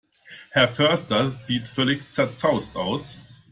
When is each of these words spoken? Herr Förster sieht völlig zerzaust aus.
Herr 0.49 0.67
Förster 0.67 1.29
sieht 1.29 1.67
völlig 1.67 2.09
zerzaust 2.11 2.75
aus. 2.75 3.17